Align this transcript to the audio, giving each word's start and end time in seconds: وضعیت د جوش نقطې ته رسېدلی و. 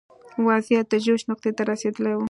وضعیت 0.47 0.85
د 0.89 0.93
جوش 1.05 1.21
نقطې 1.29 1.51
ته 1.57 1.61
رسېدلی 1.71 2.13
و. 2.15 2.19